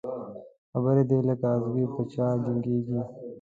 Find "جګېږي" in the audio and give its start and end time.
2.43-3.01